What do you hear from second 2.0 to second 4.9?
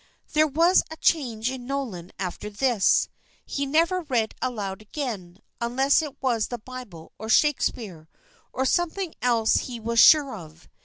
after this. He never read aloud